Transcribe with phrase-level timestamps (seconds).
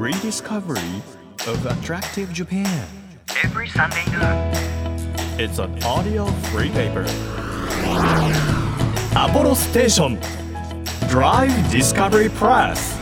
[0.00, 1.02] rediscovery
[1.46, 2.86] of attractive Japan.
[3.44, 4.50] every Sunday noon.
[5.38, 7.04] It's an audio free paper.
[9.14, 10.18] Apollo Station
[11.10, 12.96] Drive Discovery Press.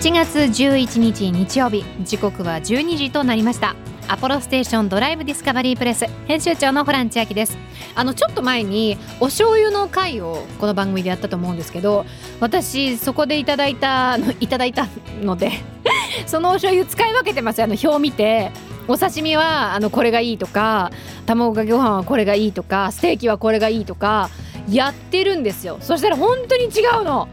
[0.00, 3.76] 7月11日日曜日時刻は12時となりました
[4.10, 6.06] アポロステーションドライブディスカバリープレス。
[6.26, 7.58] 編集長のホラン千秋です。
[7.94, 12.06] あのちょっと前にお醤油の回をこの番組でやったと思うんですけど
[12.40, 14.86] 私そこでいただいたの いただいた
[15.20, 15.50] ので
[16.26, 18.52] そのお醤油使い分けてますあの表見て
[18.86, 20.92] お刺身はあのこれがいいとか
[21.26, 24.30] 卵かけご飯はこれがいいとかステーキはこれがいいとか
[24.70, 25.78] やってるんですよ。
[25.80, 27.28] そしたら本当に違うの。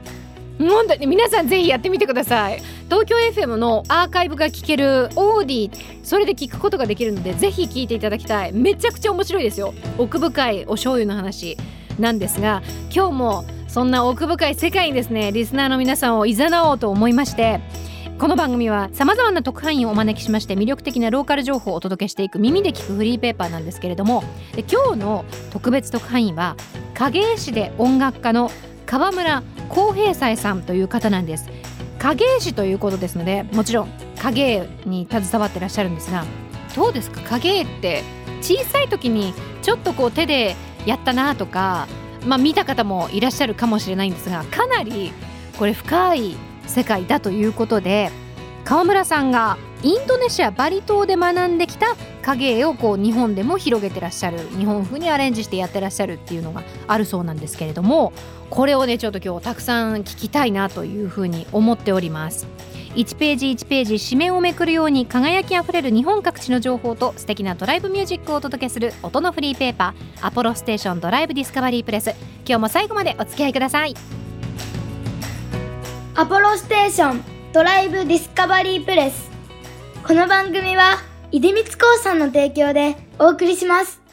[0.57, 2.62] 本当に皆さんぜひやってみてください。
[2.85, 5.71] 東京 FM のアーカイブが聞けるオーディ
[6.03, 8.53] それで聞くことができるのでぜひ聞いていただきたい。
[8.53, 9.73] めちゃくちゃ面白いですよ。
[9.98, 11.57] 奥深いお醤油の話。
[11.99, 12.62] なんですが
[12.93, 17.62] 今日もそんな奥深い世界にですねリスナーの皆さんを誘おうと思いまして
[18.20, 24.23] この番組はさまざまな特派員をお招きしまして魅力的なローカル情報をお届けしていく耳で聞くフリーペーパーなんですけれども
[24.71, 26.55] 今日の特別特派員は
[26.93, 28.49] 影絵師で音楽家の
[28.85, 31.49] 川村浩平斎さんという方なんです。
[32.05, 33.89] 影絵師ということですのでもちろん
[34.21, 36.23] 影絵に携わってらっしゃるんですが
[36.75, 37.21] どうですか？
[37.21, 38.03] 影絵って
[38.41, 41.87] 小さい時にちょっとこう手でやったなとか、
[42.27, 45.13] まあ、見た方もいらっしゃるかもしれないんですがかなり
[45.57, 46.35] これ深い
[46.67, 48.11] 世界だということで
[48.65, 58.13] 川村さんがインドネシアバリ島で学んできた影絵をこう日本でも広げてらっしゃる日本風にアレンジしてやってらっしゃるっていうのがあるそうなんですけれども
[58.49, 62.48] これをねちょっと今日たくさん聞きたいなというふうに思っております。
[62.95, 72.16] 1ページ1ページ紙面をめくるように輝きあふれる日本各地の情報と素敵なドライブミュージックをお届けする音のフリーペーパーアポロステーションドライブディスカバリープレス。
[72.47, 73.94] 今日も最後までお付き合いください。
[76.16, 79.25] アポロステーションドライブディスカバリープレス。
[80.07, 80.97] この番組は
[81.31, 84.03] 出光興産の提供でお送りします。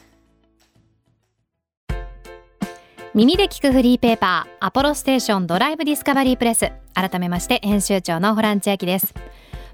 [3.13, 6.71] 耳で聞くフリーペーパーアポロステーションドライブディスカバリープレス。
[6.95, 9.13] 改めまして編集長のホラン千秋です。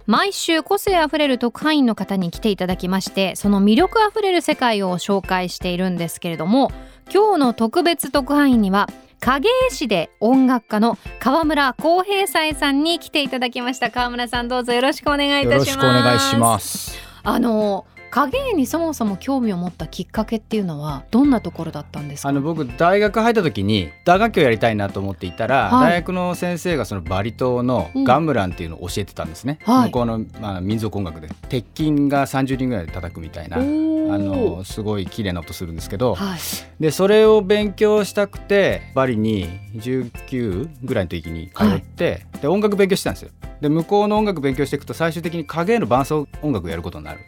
[0.08, 6.72] 毎週個性あふれる特派員の方に来ていただきましてその魅力あふれる世界を紹介しているんですけれども
[7.14, 16.98] 今日の特別特派員には影絵師で音楽家の川村浩平斎さんに来ていただきました川村さんどうぞよろしくお願いいたしますよろしくお願いします。
[17.24, 22.30] あの影絵にそもそも興味を持ったきっかけっていうのはどんなところだったんですか？
[22.30, 25.92] あの僕大学入った時に打楽器をやりたいなと思っていたら、はい。
[25.92, 29.86] 大学の先生がそのバリ島のガンムランっていうのを教えてたんですね、はい。
[29.88, 31.30] 向こうの、まあ、民族音楽で。
[31.50, 36.40] 鉄筋が30人ぐらいで叩くみたいなあのすごい綺麗な音するんですけど、はい。
[36.80, 43.32] でそれを勉強したくてバリに19ぐらいの時に通って、で音楽勉強してたんですよ。
[43.62, 47.20] で向こうの音楽勉強していくと最終的に影絵の伴奏音楽をやることになる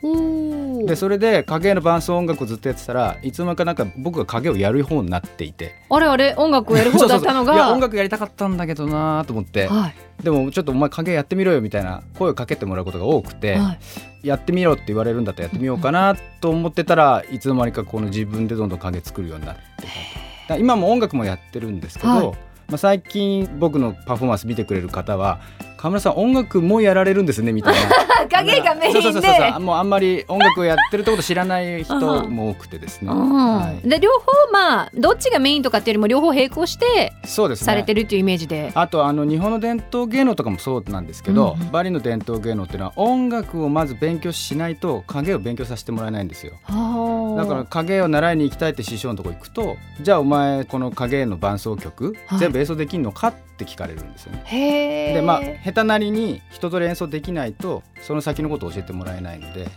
[0.85, 5.75] でそれで影絵の伴奏音楽をずっとやってたらいつの間にかなんか僕が影をやる方になっていて。
[5.89, 6.33] あれあれ？
[6.37, 7.53] 音楽をやる方だったのが。
[7.55, 9.67] いや音楽やりたかったんだけどなと思って。
[9.67, 9.95] はい。
[10.23, 13.77] でもちょっとお前影やってみろよみたいな声をかけてもらうことが多くて、は
[14.23, 14.27] い。
[14.27, 20.59] やってみろって言われるんだったらやってみようかなと思ってたらいつの間にかこの自分でどんどん影作るようになって。
[20.59, 22.25] 今も音楽もやってるんですけど、はい。
[22.67, 25.39] まあ、最近僕のパフォーマンス見てくれる方は
[25.81, 28.27] 河村さん音楽もやられるんですねみたいな。
[28.29, 29.01] 影がメインで。
[29.01, 29.59] そうそうそうそう。
[29.61, 31.95] もうあんまり音楽をやってるってこと知らない人
[32.29, 33.89] も多くてですね、うんはい。
[33.89, 41.71] で両方まあどっちがメインとかっていうよりも両方並行してそうですねされてるっていうイメージで、あとあの日本の伝統芸能とかもそうなんですけど、うんうん。
[41.71, 46.53] バリの伝統芸能っていうのは音楽をまず勉強しないと影を勉強させてもらえないんですよ。
[46.63, 52.39] はあだから影を習いに行きたいって師匠のとこ行くとじゃあお前この影の伴奏曲、はい。
[52.39, 55.13] 全部演奏できんのかって聞かれるんですよね。
[55.13, 59.67] でまあ下手なりに人と演奏できないとその先のことを教えてもらえないので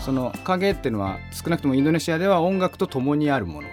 [0.00, 3.68] その影っていうのは少なくともインドネシアでは音楽と共にあるもの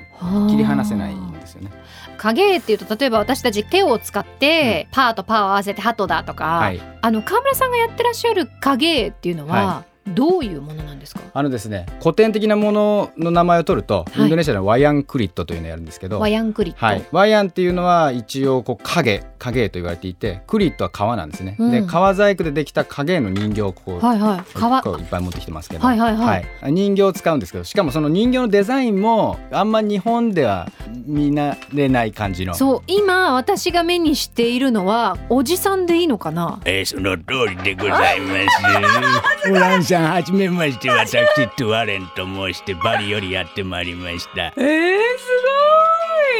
[0.50, 1.72] 切り離せないんですよね。
[2.18, 11.22] 影っていうと例えば私たち手を使って、パーとパーを合わせてハトだとか、はい、あの川村さんがやってらっしゃる影っていうのは、はどういうものなんですか？
[11.34, 14.24] あのですね古典的なものの名前を取ると、はい。
[14.24, 21.72] インドネシアのワヤンクリットというのをやるんですけど、ワヤンクリット、はい、ワヤンっていうのは一応こう影影と言われていてクリットは革なんですね、うん。
[21.72, 24.54] で革細工でできた影の人形をこう、はいはい。
[24.54, 24.82] 革。
[24.82, 26.16] こういっぱい持ってきてますけど、はいはい。
[26.16, 26.46] はい。
[26.72, 30.70] 人形を使うんですけどしかもその人形のデザインもあんま日本では
[31.06, 32.54] 見慣れない感じの。
[32.56, 36.60] そう今私が目にしているのはおじさんでいいのかな？
[36.66, 39.91] えーその通りでございます。
[39.92, 41.12] さん、はじめまして、私、
[41.50, 44.46] トゥアレンと申して、バリよりやってまいりました。
[44.46, 45.28] えー、す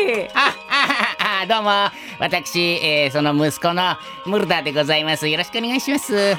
[0.06, 0.28] ごい。
[0.34, 0.56] あ、
[1.44, 1.70] あ、どうも。
[2.20, 5.28] 私、えーその息子のムルダでございます。
[5.28, 6.38] よろしくお願いします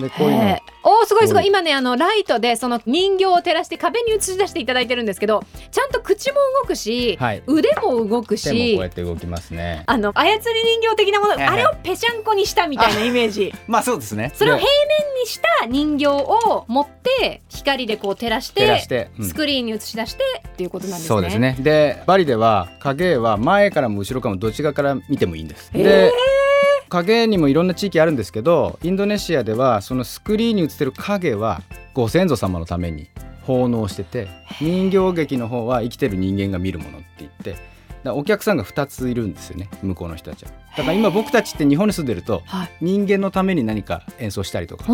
[0.00, 1.46] でこういうのおーすごいすごい。
[1.46, 7.42] 今ねあのライトでその人形を照らして壁に映し出していただいてるんですけどちゃんと口も動くし、はい。
[7.46, 9.84] 腕も動く手もこうしやって動きますね。
[9.86, 13.52] あの操り人形的なものはいあれをぺしゃんこにしたみたいなイメージ。
[13.68, 14.32] まあそうですね。
[14.34, 21.08] それを平で面にした人形を持って光でこう照らしてスクリーンに映し出してっていうことなんですね。
[21.08, 21.56] そうですね。
[21.60, 25.82] でバリでは影絵は前からも後ろからもどっち側から見てもいいんです、えー。
[25.82, 26.12] で
[26.90, 31.62] 影絵にもいろんな地域あるんですけどインドネシアではそのスクリーンに映ってる影は
[31.94, 33.08] ご先祖様のために
[33.42, 34.28] 奉納してて
[34.60, 37.56] 人形劇の方は生きてる人間が見るものって言って
[38.02, 40.50] だお客さんが2ついるんですよね向こうの人たちは。
[40.76, 42.70] だから今僕たちって日本に住んでるとはい。
[42.80, 44.84] 人間のために何か演奏したりとか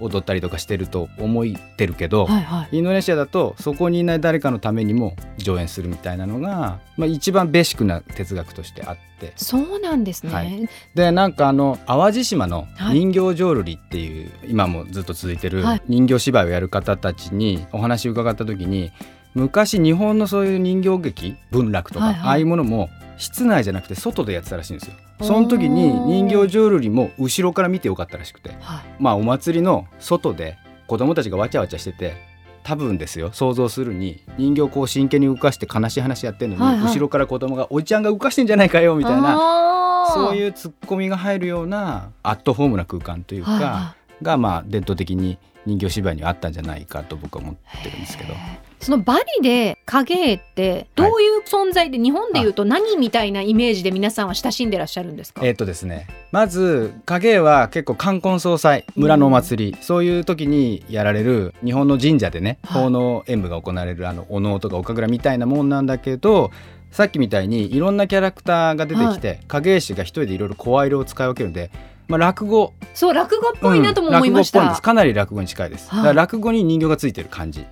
[0.00, 1.44] 踊ったりとかしてると思っ
[1.76, 2.28] てるけど、
[2.70, 9.32] インドネシアだとそこにいない誰かのためにも上演するみたいなのが、まあ、一番ベーシックな哲学としてあって。
[9.36, 10.32] そうなんですね。
[10.32, 10.68] はい。
[10.94, 12.98] でなんかあの淡路島のはい。
[12.98, 15.82] 人形浄瑠璃っていう、今もずっと続いてるはい。
[15.88, 18.92] 人形芝居をやる方たちにお話を伺った時に
[19.36, 22.88] 昔日本のそういう人形劇文楽とか、はいはいああいうものも
[23.18, 24.94] 室内じゃなくて外でやってたらしいんですよ。
[25.22, 28.56] その時に人形浄瑠璃も後ろから見てよかったらしくて。
[28.60, 30.56] はいまあお祭りの外で
[30.86, 32.14] 子供たちがわちゃわちゃしてて
[32.62, 48.34] 多分ですよ想像するに人形をこう真剣に動かして悲しい話やってるのに、はいはい後ろから子供が「おじちゃんが動かしてんじゃないかよ」みたいななそういうツッコミが入るようなアットホームな空間というか、はいはがまあ伝統的に人形芝居にはあったんじゃないかと僕は思ってるんですけど。
[48.80, 55.44] そのバリで影絵ってどういう存在で、日本でいうと何みたいなイメージで皆さんは親しんでらっしゃるんですか？
[55.44, 62.82] えっ、とですねまず影絵は結構冠婚葬祭村のお祭り、そういう時にやられる日本の神社でねはい。
[62.84, 66.50] 奉納演舞が行われるあのお能とかお神楽みたいなもんなんだけど
[66.92, 71.70] さっきみたいにいろんなキャラクターが出てきて、影絵師が一人でいろいろ声色を使い分けるんで、
[72.08, 72.72] まあ、落語。
[72.94, 74.68] そう落語っぽいなとも思いましうん落語っぽい。
[74.70, 74.82] です。
[74.82, 77.66] かなり落語に近いです、はいだから落語に人形がついてる感じで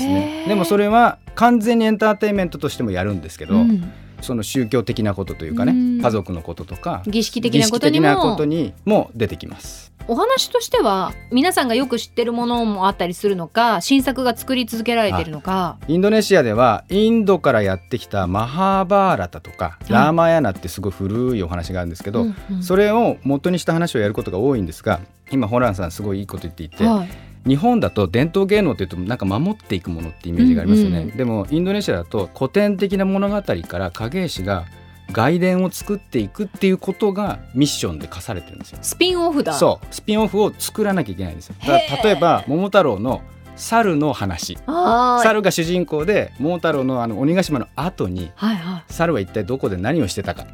[0.00, 0.44] すね。
[0.48, 3.92] でもそれは完全にエンターテインメントとしてもやるんですけど、うん。
[4.20, 6.02] その宗教的なことというかね、うん。
[6.02, 9.89] 家族のこととか儀式的なことにも出てきます。
[10.08, 15.78] お話としては皆さんがよく知ってるものもあったりするのか新作が作り続けられてるのか。
[15.86, 19.92] インドネシアではインドからやってきたマハーバーラタとか、い。
[19.92, 22.62] ラーマヤナってすごい古いお話があるんですけど、うんうん。
[22.62, 25.00] それを元にした話をやることが多いんですが
[25.30, 27.08] 今ホランさんすごいいいこと言っていて、はい。
[27.48, 31.16] 日本だと伝統芸能っていうとなんか守っていくものってイメージがありますよね、うんうん。
[31.16, 34.66] でもインドネシアだと古典的な物語から影絵師が
[35.12, 38.78] 外伝を作っていくっていうことがミッションで課されてるんですよ。
[38.82, 39.54] スピンオフだ。
[39.54, 39.86] そう。
[39.90, 41.54] スピンオフを作らなきゃいけないんですよ。
[41.66, 43.22] 例えば桃太郎の
[43.56, 44.58] 猿の話。
[45.22, 48.84] 猿が主人公で桃太郎のあの鬼ヶ島の後にはいはい。
[48.92, 50.46] 猿は一体どこで何をしてたか。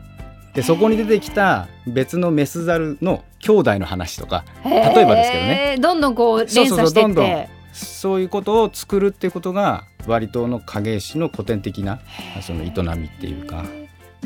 [0.54, 5.76] でそこに出てきた別のメス猿の兄弟の話とか例えばですけどね。
[5.78, 7.46] どんどんこう連鎖してどんどん。
[7.74, 12.00] そういうことを作るっていうことが割との影絵師の古典的な
[12.40, 13.64] その営みっていうか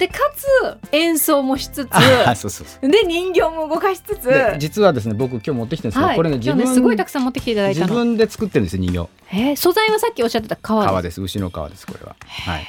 [0.00, 0.46] でかつ
[0.92, 2.90] 演奏もしつつあそうそうそう。
[2.90, 4.28] で人形も動かしつつ。
[4.28, 7.94] で実はですね僕今日持ってきてるんですけど、はい、これね自分ねすごいたくさん持ってきていただい自たの。
[7.94, 9.08] 分で作ってるんですよ人形。
[9.32, 11.20] えー素材はさっきおっしゃってた革革です。
[11.20, 11.22] です。
[11.22, 12.16] 牛の革ですこれは。
[12.26, 12.66] はい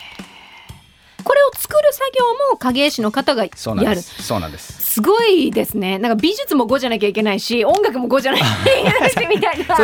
[1.23, 4.23] これを作る作業も影絵師の方がそうなんでやるす。
[4.23, 4.81] そうなんです。
[4.91, 5.99] すごいですね。
[5.99, 8.47] なんか美術も5じゃなきゃいけないし音楽も5じゃなきゃい
[8.83, 9.77] けないしみたいな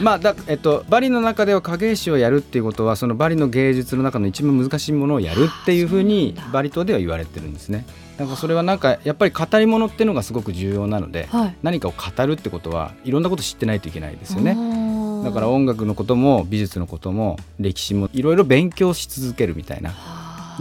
[0.00, 7.86] まあだえっとバリの中では影絵師をやるっていうことはそのバリの芸術の中の一番難しいものをやるっていうふうにバリ島では言われてるんですね。
[8.16, 11.56] だからそれはなんかやっぱり語り物っていうのがすごく重要なので、はい。
[11.62, 14.52] 何かを語るってことはいろんなこと知ってないといけないですよあね。
[14.52, 15.24] ー。
[15.24, 19.90] だから音楽のことも美術のことも歴史もいろいろ勉強し続けるみたいな。
[19.90, 20.09] はあ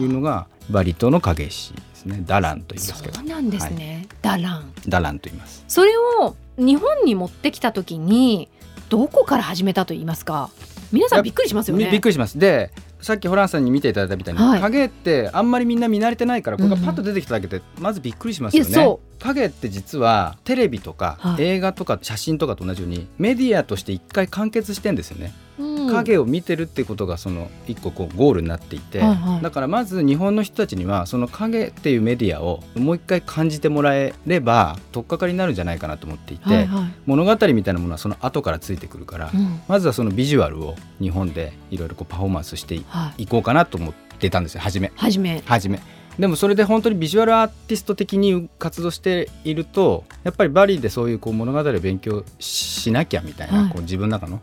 [0.02, 2.24] いうのがバリ島の影絵師ですね。
[2.26, 3.16] ダランと言いますけど。
[3.16, 4.72] そうなんですね、ダラン。
[4.88, 5.64] ダランと言います。
[5.68, 8.50] それを日本に持ってきた時に
[8.90, 10.50] どこから始めたと言いますか？
[10.92, 11.86] 皆さんびっくりしますよね。
[11.86, 12.38] びびっくりします。
[12.40, 14.62] でさっきホランさんに見ていただいたみたいに、はい。
[14.62, 16.82] 影ってあんまりみんな見慣れてないからこれがうん。
[16.82, 18.70] うんパッと出てきただけでまずびっくりしますよね。
[18.70, 21.44] いやそ影って実はテレビとかはい。
[21.44, 25.34] 映画とか写真とかと同じようにメディアとして一回完結してんですよね。
[25.60, 25.90] うん。
[25.90, 29.42] 影を見てるっていうことがその一個こうゴールになっていて、はいはい。
[29.42, 36.94] だからまず日本の人たちにはその影っていうメディアをもう一回感じてもらえれば取っかかりになるんじゃないかなと思っていて、はいはい。
[37.06, 39.62] 物語みたいなものはその後からついてくるから、うん。
[39.68, 42.76] まずはそのビジュアルを日本でいろいろこうパフォーマンスして
[43.18, 44.92] いこうかなと思ってたんですよ初め。
[44.96, 45.44] はじめ。
[45.46, 45.82] 初め。
[46.18, 53.72] でもそれで本当にビジュアルアーティスト的に活動しているとやっぱりバリでそういうこう物語を勉強しなきゃみたいな、はい。
[53.72, 54.42] こう自分の中の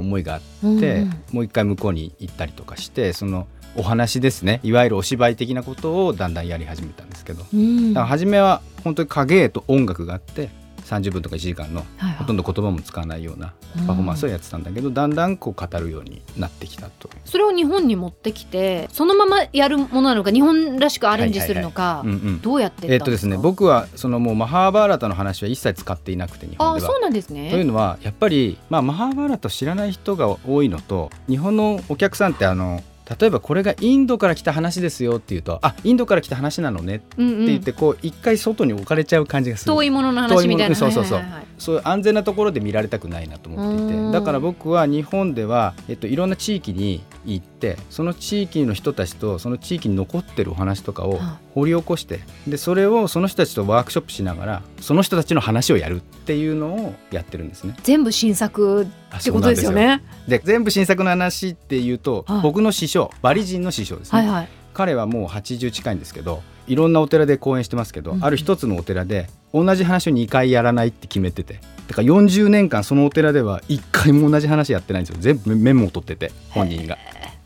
[0.00, 1.22] 思いがあって、うんうん。
[1.32, 4.60] もう一回向こうに行ったりとかしてそのお話ですね。
[4.62, 7.94] いわゆるお芝居的なことをだんだんやり始めたんですけど、うん。
[7.94, 10.50] だから初めは本当に影絵と音楽があって
[10.90, 11.84] 30分とか1時間の
[12.18, 13.52] ほとんど言葉も使わないような
[13.86, 17.08] パフォーマンスをやってたんだけど、だんだんこう語るようになってきたと。
[17.24, 22.40] それを日本に持ってきてそのままやるものなのか日本らしくアレンジするのか、うんうん。
[22.40, 26.70] どうやってえっとですね僕はそのもうマハーバーラタの話は一切使っていなくて日本では。
[26.72, 27.00] ああそう。
[27.00, 32.82] なんですというねのはやっぱり、まあ、マハーバーラタを知らない人が多いのと日本のお客さんってあの
[33.18, 39.72] 例えばこれがインドから来た話ですよっていうとあインドから来た話なのねって言ってこう一回外に置かれちゃう感じがする。
[39.72, 41.22] 遠いものの話みたいなそうそうそう
[41.58, 41.76] そう。
[41.76, 44.12] いう安全なところで見られたくないなと思っていうん。
[44.12, 57.76] てだから僕は日本では、えっと、いろんな地域に行ってその地域の人たちとその地域に残ってるお話とかをは掘り起こしてでそれをその人たちとワークショップしながらその人たちの話をやるっていうのをやってるんですね。
[57.82, 60.02] 全部新作ってことですよね。
[60.26, 62.42] で全部新作の話っていうと、はい。
[62.42, 64.48] 僕の師匠バリ人の師匠ですね、はいはい。
[64.72, 68.24] 彼はもう80近いんですけどいろんなお寺で講演してますけど、うん。
[68.24, 75.20] ある一つのお寺で同じ話を2回やらないって決めててだから40年間そのお寺では1回も同じ話やってないんですよ。
[75.20, 76.96] 全部メモを取ってて本人が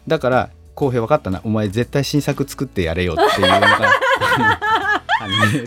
[0.06, 1.40] だから浩平分かったな。
[1.44, 3.60] お前絶対新作作ってやれよっていうのが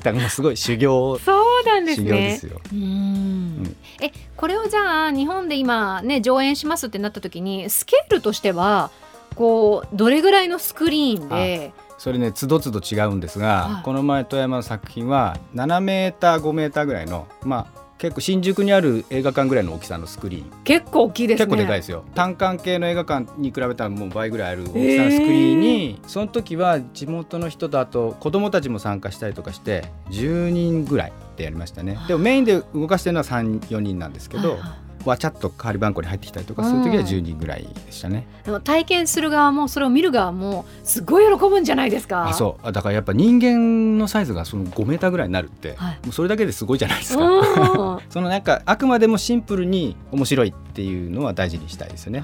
[0.04, 2.62] だからすごい修行そうなんです修行でねすよ。
[2.72, 3.76] うん。
[4.02, 8.92] えこれをじゃあ日本で今ね上演しますってなった時にスケールとしては
[9.36, 13.84] こうどれぐらいのスクリーンでそれねつどつど違うんですが、はい。
[13.84, 20.64] この前富山の作品は7メーター5メーターぐらいのまあ結構新宿にある映画館ぐらいの大きさのスクリーン。
[20.64, 21.46] 結構大きいですね。
[21.46, 22.06] 結構でかいですよ。
[22.14, 31.98] 単館系の映画館に比べたらもう倍ぐらいある大きさのスクリーンに、その時は地元の人とあと子供たちも参加したりとかして10人ぐらいでやりましたね。
[32.08, 38.28] でもメインで動かしてるのは34人なんですけど、はいはいわちゃっと代わり番号に入ってきたりとかする時は10人ぐらいでしたね。
[38.44, 42.30] でも体験する側もそれを見る側もすごい喜ぶんじゃないですか。
[42.30, 42.68] あそう。
[42.68, 46.00] あだからやっぱ人間のサイズがその5メーターぐらいになるって、はい。
[46.04, 47.24] もうそれだけですごいじゃないですか。
[47.26, 48.00] うん。
[48.10, 52.24] そのなんかあくまでもシンプルに面白いっていうのは大事にしたいですよね。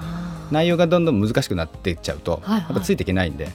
[0.50, 2.60] 内容がどんどん難しくなっていっちゃうと、はいはい。
[2.60, 3.48] やっぱついていけないんで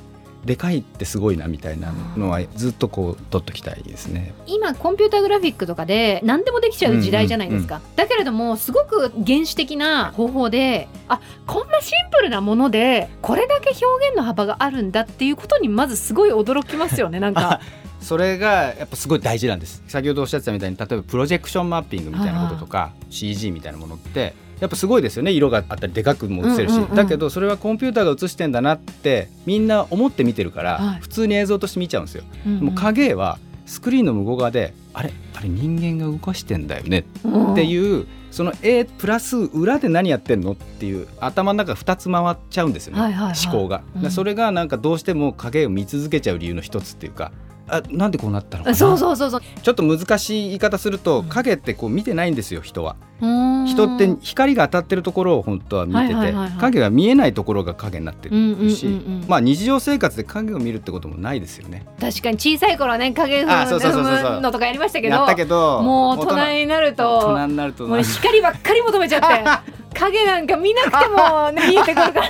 [0.49, 4.33] でかいってすごいなみたいなのはずっとこう取っときたいですね。
[4.47, 17.61] 今コンピューターグラフィックとかで何でもできちゃう時代じゃないですか、だけれどもすごく原始的な方法であこんなシンプルなものでこれだけ表現の幅があるんだっていうことにまずすごい驚きますよねなんか。
[18.01, 19.83] それがやっぱすごい大事なんです。
[19.87, 25.31] 先ほどおっしゃってたみたいに例えばプロジェクションマッピングみたいなこととか CG みたいなものってやっぱすごいですよね。
[25.31, 26.95] 色があったりでかくも映せるし、うんうんうん。
[26.95, 30.99] だけどそれはコンピューターが映してんだなってみんな思って見てるから、はい。
[30.99, 32.23] 普通に映像として見ちゃうんですよ。
[32.45, 32.63] うんうん。
[32.65, 44.01] もう影絵はスクリーンの向こう側であれあれ人間が動かしてんだよねっていう、その絵プラス裏で何やってんのっていう頭の中2つ回っちゃうんですよね、思考が、うん。
[44.01, 47.31] だそれがなんかどうしても影絵を見続けちゃう理由の一つっていうか
[47.71, 48.75] あなんでこうなったのかな？
[48.75, 49.41] そうそうそうそう。
[49.61, 51.29] ちょっと難しい言い方するとうん。
[51.29, 52.95] 影ってこう見てないんですよ人は。
[53.19, 59.25] 人人って光が当たってるところを本当は見てて、はいはい影が見えないところが影になってうんうんうんるし、うん。
[59.27, 61.85] まあ日常生活で影を見るってこともないですよね。
[61.99, 72.23] 確かに小さい頃はね影踏むのとかやりましたけどやったけどもう大人になる大と人になるともう光ばっかり求めちゃって 影なんか見なくても、ね、見えてくるから。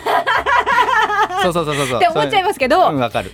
[1.43, 1.98] そうそうそうそうそう。
[1.98, 3.31] って思っちゃいますけど、うんわかる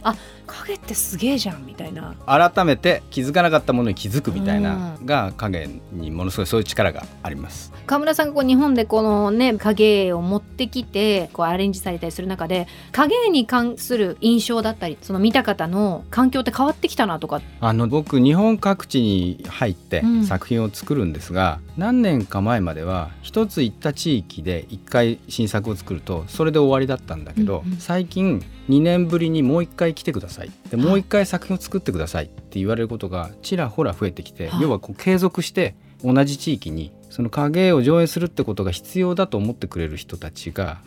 [0.65, 2.15] 影ってすげえじゃんみたいな。
[2.25, 7.71] 改めて気づかなかったものに気づくみたいなうが影にものすごいそういう力があります。
[7.85, 17.41] 川村さんがこう日本でこのね影絵を持ってきてこうアレンジされたりする中で影絵に関する印象だったりその見た方の環境って変わってきたなとか。
[17.61, 20.25] あの僕日本各地に入ってうん。
[20.25, 27.77] 作品を作るんですが、何年か前までは一つ行った地域で一回新作を作るとそれで終わりだったんだけど、うんうん。
[27.77, 30.51] 最近2年ぶりにもう一回来てください。
[30.69, 34.61] でもう一回作品を作ってくださいって言われることがちらほら増えてきて、はい。
[34.61, 40.81] 要はこう継続して同じ地域にその影絵を上映するってことが必要だと思ってくれる人たちが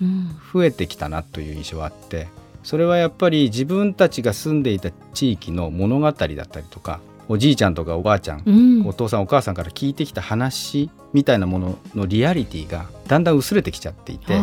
[0.52, 2.28] 増えてきたなという印象はあって
[2.62, 6.37] それはやっぱり自分たちが住んでいた地域の物語だったり
[6.68, 8.87] とかおじいちゃんとかおばあちゃん、うん。
[8.87, 14.38] お父さんお母さんから聞いてきた話みたいなもののリアリティがだんだん薄れてきちゃっていて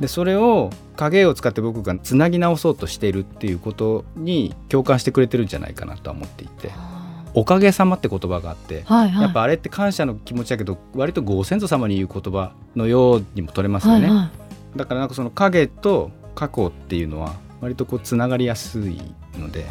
[0.00, 6.70] でそれを影絵を使って僕がつなぎ直そうとしているっていうことに共感してくれてるんじゃないかなとは思っていて
[7.34, 9.22] 「おかげさま」って言葉があってはいはい。
[9.22, 14.06] やっぱあれって感謝の気持ちだけど割とご先祖様に言う言葉のようにも取れますよね。
[14.06, 14.30] はいは
[14.74, 14.78] い。
[14.78, 19.00] だからなんかその影と過去っていうのは割とこうつながりやすい
[19.36, 19.66] ので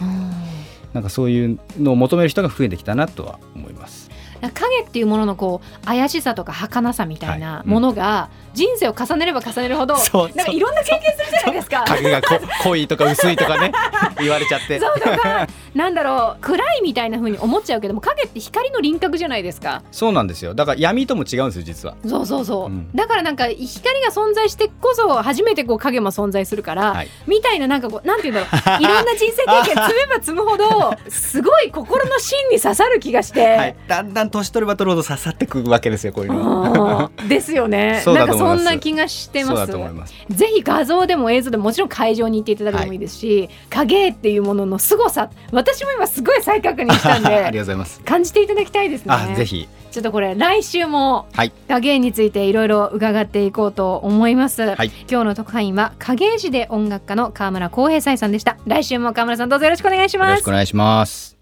[0.93, 4.09] なんかそういうのを求める人が増えてきたなとは思います。
[4.41, 11.83] 影っていうもののこう怪しさとか儚さみたいなものが人生を重ねれば重ねるほど、なんかいろんな経験するじゃないですか。
[11.87, 13.71] 影がこ濃いとか薄いとかね。
[14.19, 14.79] 言われちゃって。
[14.79, 19.83] そうとかなんだろう暗いみたいな風に思っちゃうけども影って光の輪郭じゃないですか。
[19.91, 20.53] そうなんですよ。
[20.53, 21.95] だから闇とも違うんですよ実は。
[22.05, 22.89] そうそうそう、うん。
[22.93, 27.07] だからなんか光が存在してこそ初めてこう影も存在するから、はい。
[27.27, 28.81] みたいななんかこうなんて言うんだろう。
[28.83, 37.11] いろんな人生経験 積めば積むほどすごい心の芯に刺さる気がして、はい、だんだん年取れば取るほど刺さってくるわけですよこういうの。
[37.27, 38.03] ですよね。
[38.05, 39.55] なんかそんな気がしてます。
[39.55, 40.13] だと思います。
[40.29, 47.99] ぜひ画像でも映像でももちろん会場に行っていただくのもいいですし、影っていうものの凄さ私も今すごい再確認したん ありがとうでございます。
[48.01, 49.13] 感じていただきたいですね。
[49.13, 49.67] あぜひ。
[49.89, 51.51] ちょっとこれ来週もはい。
[51.67, 54.91] 影についていろいろ伺っていこうと思います、はい。
[55.09, 58.57] 今日の特派員は影師で音楽家の川村浩平斎さんでした。
[58.67, 61.36] 来週も川村さんどうぞよろしくお願いしよろますしくお願いします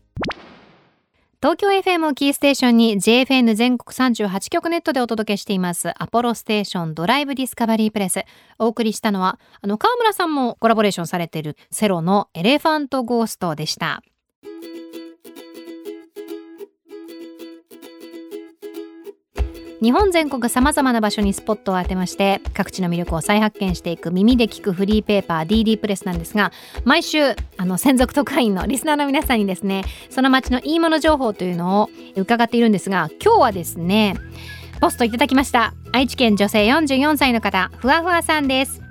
[1.46, 5.94] 東京 FM をキーステーションに JFN 全国38局ネットでお届けしています。
[6.02, 8.24] apollostation Drive Discovery PRESS。
[8.58, 14.02] お送りしたのはあの川村さんもコラボレーションされている cero の Elephant Ghost でした。
[19.86, 26.52] 日本全国さまざまな場所にスポットを当てまして各地の魅力を再発見していく耳で聞くフリーペーパー DD プレスなんですが
[26.86, 27.20] 毎週
[27.58, 34.16] あの専属特派員のリスナーの皆さんにですねその街のいいもの情報というのを伺っているんですが今日はですね
[34.82, 35.74] ポストいただきました。
[35.94, 38.82] 愛知県女性44歳の方ふわふわさんです。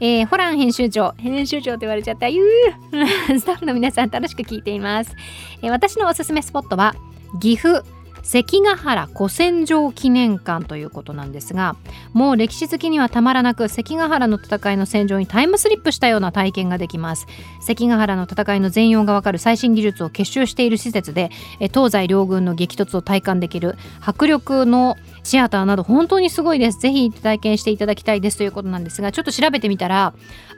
[0.00, 1.12] えーホラン編集長。
[1.16, 2.28] 編集長と言われちゃった。
[2.28, 3.38] ゆー。
[3.40, 5.14] スタッフの皆さん楽しく聞いています、
[5.62, 6.94] えー私のおすすめスポットは
[7.40, 7.93] 岐阜。
[8.24, 11.76] 関ヶ原古戦場記念館ということなんですが
[12.12, 17.26] もう歴史好きにはたまらなく関ヶ原の戦いの戦場にタイムスリップしたような体験ができます。
[17.60, 26.78] 関ヶ原の戦いの全容がわかる最新技術を結集している施設でえ東西両軍の激突を体感できる迫力のシアターなど本当にすごいです。
[26.78, 30.14] ぜひ体験していただきたいですということなんですがちょっと調べてみたら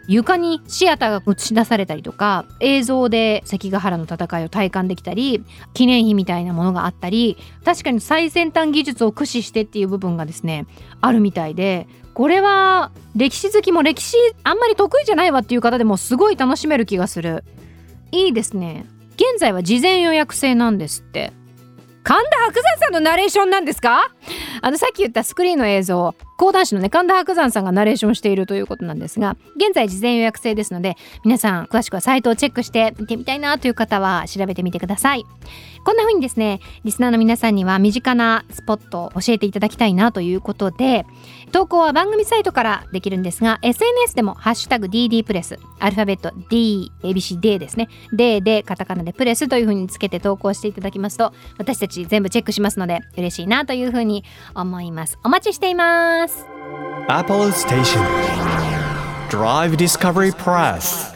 [0.09, 10.67] 床にシアターが映し出されたりとか映像で関ヶ原の戦いを体感できたり記念碑みたいなものがあったり確かに最先端技術を駆使してっていう部分がですね
[11.01, 17.45] あるみたいでこれは歴史好きも歴史あんまり得意じゃないわっていう方でもすごい楽しめる気がする。
[18.11, 18.87] いいですね。
[19.17, 21.35] 現在は事前予約制なんですって。
[22.07, 24.13] 神田伯山さんのナレーションなんですか？
[24.63, 26.15] あのさっき言ったスクリーンの映像。
[26.37, 35.25] 講談師のね神田伯山さんがナレーションしているということなんですが現在事前予約制ですので皆さん詳しくはサイトをチェックして見てみたいなという方は調べてみてください。
[35.85, 41.07] こんな風にですねリスナーの皆さんには身近なスポットを教えていただきたいなということで
[41.53, 47.89] 投稿は番組サイトからできるんですが SNS でも「ハッシュタグ #DD プレス」アルファベット DABCD ですね。
[48.13, 54.25] D でカタカナでプレスという風につけて投稿していただきますと私たち全部チェックしますので嬉しいなという風に
[54.57, 55.21] 思います。
[55.23, 56.26] お待ちしています。
[57.09, 58.03] Apollo Station.
[59.31, 61.15] Drive Discovery Press.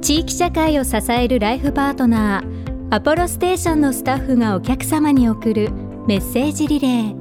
[0.00, 5.70] 地域社会を支えるライフパートナーアポロステーションのスタッフがお客様に送る
[6.06, 7.14] メッセージリレー。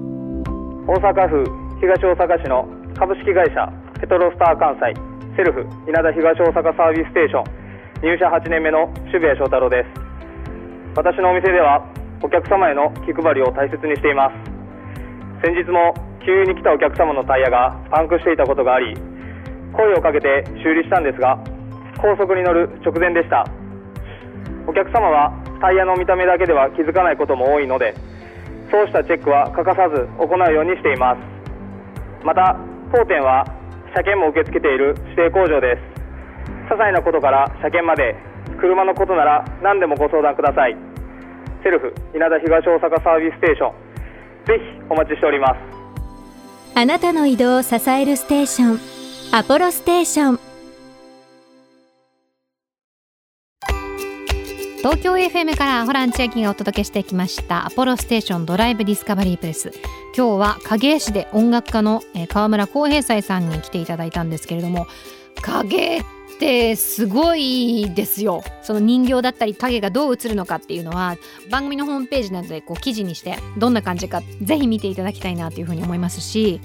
[0.87, 1.45] 大阪府
[1.79, 4.93] 東大阪市の株式会社ペトロスター関西
[5.37, 7.43] セルフ稲田東大阪サービスステーション。
[8.01, 10.01] 入社8年目の渋谷翔太郎です。
[10.95, 11.85] 私のお店では
[12.21, 14.35] お客様への気配りを大切にしています。
[15.43, 18.95] 先日も給油に来たお客様のタイヤがパンクしていたことがあり
[19.73, 21.39] 声をかけて修理したんですが
[21.97, 23.45] 高速に乗る直前でした。
[24.67, 27.95] お客様はタイヤの見た目だけでは気づかないことも多いので
[28.69, 31.19] そうしたチェックは欠かさず行うようにしています。
[32.23, 32.55] また
[32.93, 33.45] 当店は
[33.95, 35.81] 車検も受け付けている指定工場です。
[36.69, 38.15] 些細なことから車検まで
[38.59, 40.90] 車のことなら何でもご相談ください。
[41.63, 43.91] セルフ稲田東大阪サービスステーション。
[44.45, 45.59] ぜひお待ちしております。
[46.75, 48.79] あなたの移動を支えるステーション
[49.33, 50.39] アポロステーション。
[54.79, 59.71] 東京 FM からホラン千秋がお届けしてきましたアポロステーションドライブディスカバリープレス。
[60.17, 64.87] 今日は影絵師で音楽家の川村浩平斎さんに来ていただいたんですけれども
[65.41, 66.01] 影絵
[66.41, 68.43] ってすごいですよ。
[68.63, 71.17] その人形だったり影がどう映るのかっていうのは
[71.51, 76.59] 番組のホームページなどでこう記事にしてどんな感じかぜひ見ていただきたいなというふうに思いますし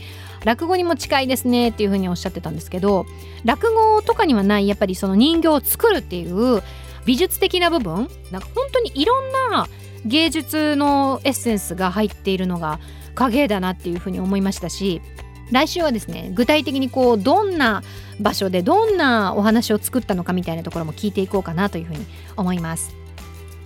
[0.44, 3.04] 落語にも近いですねっていうふうにおっしゃってたんですけど
[3.44, 6.62] 落語とかにはないやっぱりその人形を作るっていう
[7.04, 9.68] 美術的な部分なんか本当にいろんな
[10.06, 12.80] 芸術のエッセンスが入っているのが
[13.14, 15.02] 影だなっていうふうに思いましたし
[15.50, 17.82] 来週はですね具体的にこうどんな
[18.20, 22.04] 場所でどんなお話を作ったのかみたいなところも聞いていこうかなというふうに
[22.37, 22.94] 思います。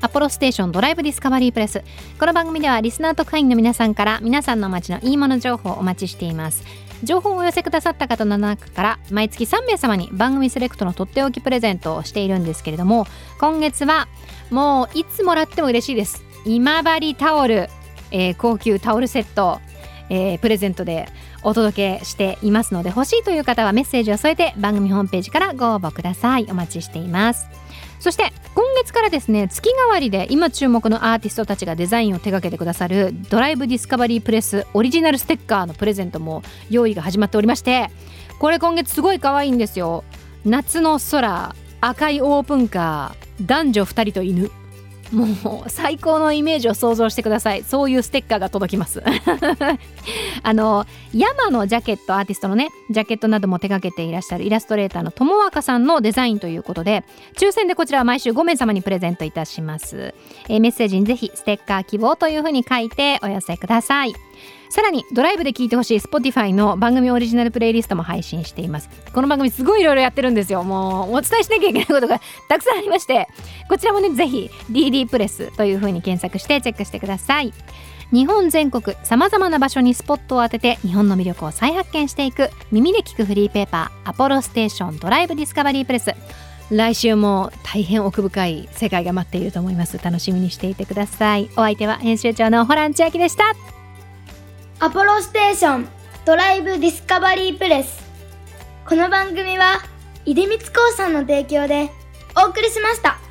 [0.02, 1.82] アポロステーションドライブディスカバリープレス
[2.18, 6.64] この番組ではリスナー特派員の皆さんから皆さんの街のいいもの情報をお待ちしています。
[7.02, 13.06] 情報をお寄せくださった方の中から毎月3名様に番組セレクトのとっておきプレゼントをしているんですけれども
[13.38, 14.08] 今月は
[14.50, 16.22] もういつもらっても嬉しいです。
[16.44, 17.68] 今治タオル、
[18.10, 19.60] えー高級タオルセット、
[20.08, 21.08] えープレゼントで
[21.42, 26.46] お届けしていますので欲しいという方はメッセージを添えて番組ホームページからご応募ください。
[26.50, 27.48] お待ちしています。
[27.98, 37.90] そして今月からですね月替わりで今注目のアーティストたちがデザインを手掛けてくださるドライブディスカバリープレスオリジナルステッカーのプレゼントも用意が始まっておりまして
[38.38, 40.04] これ今月すごい可愛いんですよ。
[40.46, 44.50] 夏の空赤いオープンカー男女2人と犬。
[45.12, 47.64] もう最高のイメージを想像してください。
[47.64, 49.02] そういうステッカーが届きます。
[50.42, 57.04] あの山のジャケットアーティストのねジャケットなども手掛けていらっしゃるイラストレーターの友若さんのデザインということで
[57.36, 60.14] 抽選でこちらは毎週5名様にプレゼントいたします、
[60.48, 64.14] えーメッセージにぜひステッカー希望というふうに書いてお寄せください。
[64.70, 68.88] さらにドライブで聴いてほしい Spotify の番組オリジナルプレイリストも配信しています。
[69.12, 70.62] この番組すごいいろいろやってるんですよ。
[70.62, 73.26] もうお伝えしなきゃいけないことがたくさんありまして
[73.70, 77.54] こちらもねぜひ DD プレスというふうに検索してチェックしてください。
[78.12, 86.12] 日本全国さまざまな場所にスポットを当てて日本の魅力を再発見していく耳で聞くフリーペーパーアポロステーションドライブディスカバリープレス。
[86.72, 89.98] 来週も大変奥深い世界が待っていると思います。
[90.02, 91.48] 楽しみにしていてください。
[91.52, 93.54] お相手は編集長のホラン千秋でした。
[94.80, 95.88] アポロステーション
[96.24, 98.02] ドライブディスカバリープレス。
[98.84, 99.80] この番組は
[100.26, 101.90] 出光興産の提供で
[102.36, 103.29] お送りしました。